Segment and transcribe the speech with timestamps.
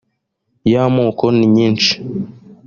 [0.71, 1.93] y amoko ni nyinshi